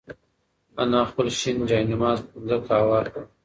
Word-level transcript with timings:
انا 0.81 0.99
خپل 1.09 1.27
شین 1.39 1.57
جاینماز 1.69 2.17
پر 2.29 2.39
ځمکه 2.49 2.73
هوار 2.81 3.05
کړ. 3.13 3.21